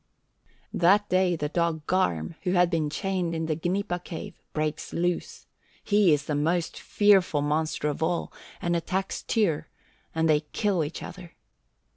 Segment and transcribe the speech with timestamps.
[0.73, 5.45] That day the dog Garm, who had been chained in the Gnipa cave, breaks loose.
[5.83, 9.67] He is the most fearful monster of all, and attacks Tyr,
[10.15, 11.33] and they kill each other.